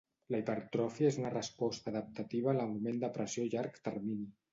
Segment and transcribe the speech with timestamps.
[0.35, 4.27] La hipertròfia és una resposta adaptativa a l'augment de pressió a llarg termini.